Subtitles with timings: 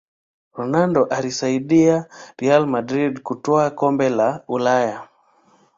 [0.53, 2.05] ronaldo aliisaidia
[2.39, 5.07] real madrid kutwaa kombe la ulaya